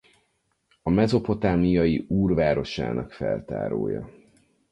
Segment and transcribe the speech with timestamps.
[0.81, 4.09] A mezopotámiai Ur városának feltárója.